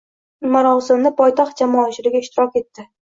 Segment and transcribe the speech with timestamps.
[0.53, 2.87] Marosimda poytaxt jamoatchiligi ishtirok etdi.